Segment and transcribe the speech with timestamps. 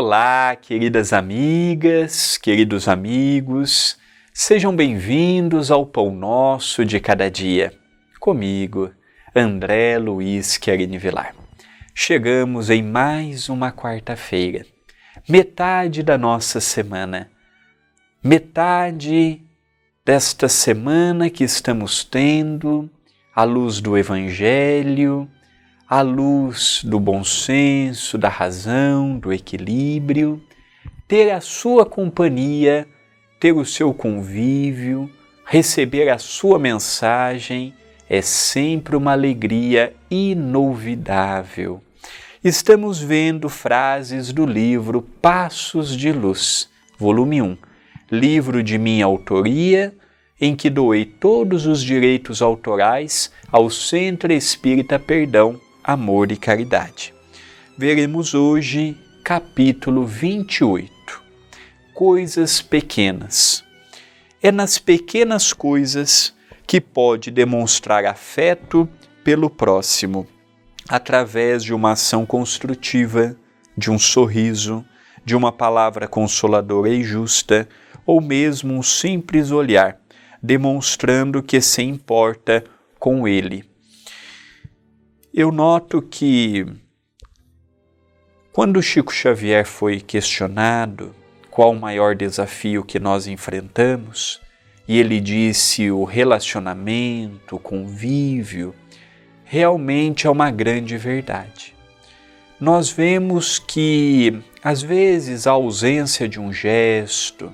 [0.00, 3.98] Olá, queridas amigas, queridos amigos,
[4.32, 7.76] sejam bem-vindos ao Pão Nosso de Cada Dia.
[8.20, 8.92] Comigo,
[9.34, 11.34] André Luiz Querini Vilar.
[11.92, 14.64] Chegamos em mais uma quarta-feira,
[15.28, 17.28] metade da nossa semana,
[18.22, 19.42] metade
[20.06, 22.88] desta semana que estamos tendo
[23.34, 25.28] à luz do Evangelho
[25.88, 30.38] à luz do bom senso, da razão, do equilíbrio,
[31.06, 32.86] ter a sua companhia,
[33.40, 35.10] ter o seu convívio,
[35.46, 37.72] receber a sua mensagem
[38.06, 41.82] é sempre uma alegria inolvidável.
[42.44, 46.68] Estamos vendo frases do livro Passos de Luz,
[46.98, 47.56] volume 1,
[48.10, 49.94] livro de minha autoria,
[50.38, 55.58] em que doei todos os direitos autorais ao Centro Espírita Perdão
[55.88, 57.14] amor e caridade.
[57.74, 58.94] Veremos hoje
[59.24, 60.92] capítulo 28.
[61.94, 63.64] Coisas pequenas.
[64.42, 66.34] É nas pequenas coisas
[66.66, 68.86] que pode demonstrar afeto
[69.24, 70.26] pelo próximo,
[70.86, 73.34] através de uma ação construtiva,
[73.74, 74.84] de um sorriso,
[75.24, 77.66] de uma palavra consoladora e justa,
[78.04, 79.98] ou mesmo um simples olhar,
[80.42, 82.62] demonstrando que se importa
[82.98, 83.67] com ele
[85.32, 86.66] eu noto que
[88.52, 91.14] quando Chico Xavier foi questionado
[91.50, 94.40] qual o maior desafio que nós enfrentamos,
[94.86, 98.74] e ele disse o relacionamento, o convívio,
[99.44, 101.74] realmente é uma grande verdade.
[102.58, 107.52] Nós vemos que, às vezes, a ausência de um gesto,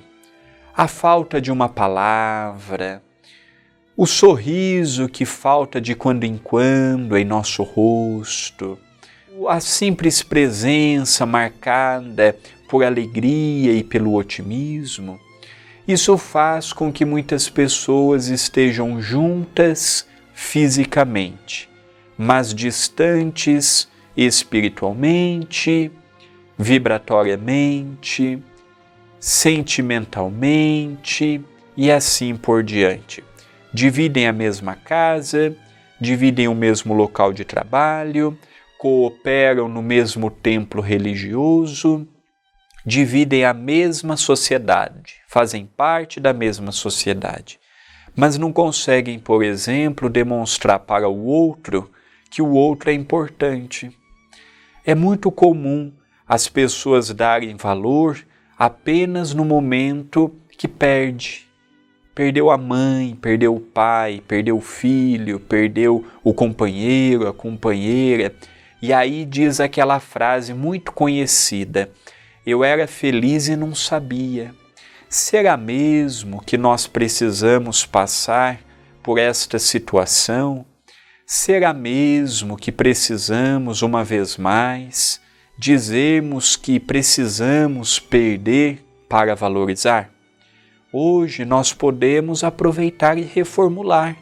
[0.75, 3.03] a falta de uma palavra,
[3.97, 8.77] o sorriso que falta de quando em quando em nosso rosto,
[9.47, 15.17] a simples presença marcada por alegria e pelo otimismo,
[15.87, 21.69] isso faz com que muitas pessoas estejam juntas fisicamente,
[22.17, 25.89] mas distantes espiritualmente,
[26.57, 28.43] vibratoriamente,
[29.21, 31.41] sentimentalmente
[31.77, 33.23] e assim por diante
[33.75, 35.53] dividem a mesma casa,
[35.99, 38.39] dividem o mesmo local de trabalho,
[38.77, 42.07] cooperam no mesmo templo religioso,
[42.85, 47.59] dividem a mesma sociedade, fazem parte da mesma sociedade,
[48.15, 51.91] mas não conseguem, por exemplo, demonstrar para o outro
[52.31, 53.91] que o outro é importante.
[54.85, 55.91] É muito comum
[56.25, 58.25] as pessoas darem valor
[58.57, 61.45] apenas no momento que perde,
[62.15, 68.33] Perdeu a mãe, perdeu o pai, perdeu o filho, perdeu o companheiro, a companheira.
[68.81, 71.91] E aí diz aquela frase muito conhecida:
[72.45, 74.55] Eu era feliz e não sabia.
[75.09, 78.61] Será mesmo que nós precisamos passar
[79.03, 80.65] por esta situação?
[81.25, 85.19] Será mesmo que precisamos, uma vez mais,
[85.57, 90.14] dizermos que precisamos perder para valorizar?
[90.97, 94.15] Hoje nós podemos aproveitar e reformular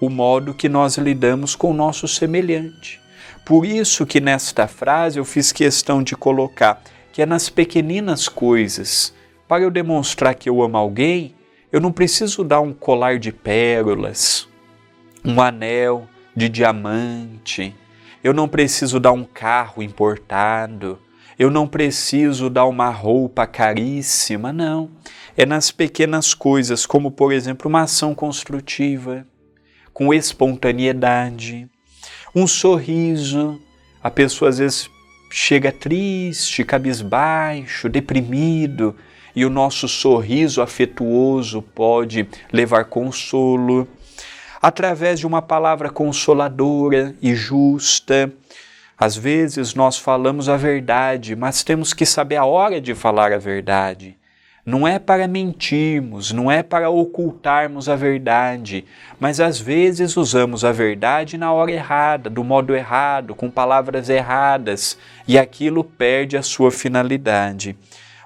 [0.00, 3.00] o modo que nós lidamos com o nosso semelhante.
[3.46, 9.14] Por isso que nesta frase eu fiz questão de colocar que é nas pequeninas coisas.
[9.46, 11.36] Para eu demonstrar que eu amo alguém,
[11.70, 14.48] eu não preciso dar um colar de pérolas,
[15.24, 17.72] um anel de diamante,
[18.24, 20.98] eu não preciso dar um carro importado,
[21.38, 24.90] eu não preciso dar uma roupa caríssima, não.
[25.36, 29.24] É nas pequenas coisas, como por exemplo uma ação construtiva,
[29.94, 31.68] com espontaneidade,
[32.34, 33.60] um sorriso.
[34.02, 34.90] A pessoa às vezes
[35.30, 38.96] chega triste, cabisbaixo, deprimido,
[39.34, 43.86] e o nosso sorriso afetuoso pode levar consolo.
[44.60, 48.32] Através de uma palavra consoladora e justa,
[49.00, 53.38] às vezes nós falamos a verdade, mas temos que saber a hora de falar a
[53.38, 54.16] verdade.
[54.66, 58.84] Não é para mentirmos, não é para ocultarmos a verdade,
[59.18, 64.98] mas às vezes usamos a verdade na hora errada, do modo errado, com palavras erradas,
[65.28, 67.76] e aquilo perde a sua finalidade.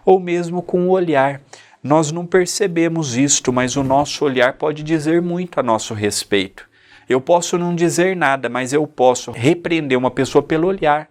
[0.04, 1.40] Ou mesmo com o olhar.
[1.80, 6.71] Nós não percebemos isto, mas o nosso olhar pode dizer muito a nosso respeito.
[7.12, 11.08] Eu posso não dizer nada, mas eu posso repreender uma pessoa pelo olhar.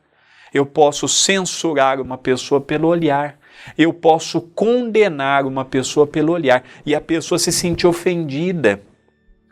[0.53, 3.38] Eu posso censurar uma pessoa pelo olhar.
[3.77, 6.63] Eu posso condenar uma pessoa pelo olhar.
[6.86, 8.81] E a pessoa se sentir ofendida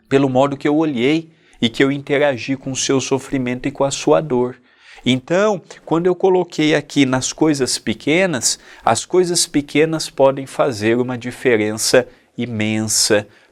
[0.08, 1.30] pelo modo que eu olhei
[1.62, 4.56] e que eu interagi com o seu sofrimento e com a sua dor.
[5.06, 12.06] Então, quando eu coloquei aqui nas coisas pequenas, as coisas pequenas podem fazer uma diferença
[12.36, 13.26] imensa.